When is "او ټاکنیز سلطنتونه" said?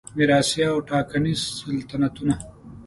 0.71-2.35